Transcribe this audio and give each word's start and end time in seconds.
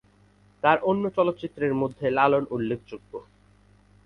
তার 0.63 0.77
অন্য 0.83 1.03
চলচ্চিত্রের 1.09 1.73
মধ্যে 1.73 2.05
লালন 2.09 2.43
উল্লেখ্যযোগ্য। 2.51 3.11